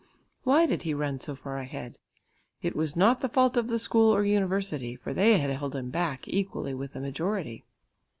Why 0.45 0.65
did 0.65 0.81
he 0.81 0.95
run 0.95 1.19
so 1.19 1.35
far 1.35 1.59
ahead? 1.59 1.99
It 2.63 2.75
was 2.75 2.95
not 2.95 3.21
the 3.21 3.29
fault 3.29 3.55
of 3.55 3.67
the 3.67 3.77
school 3.77 4.09
or 4.09 4.25
university, 4.25 4.95
for 4.95 5.13
they 5.13 5.37
had 5.37 5.51
held 5.51 5.75
him 5.75 5.91
back 5.91 6.27
equally 6.27 6.73
with 6.73 6.93
the 6.93 6.99
majority. 6.99 7.65